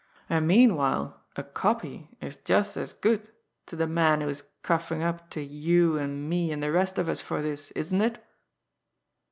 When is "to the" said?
3.67-3.85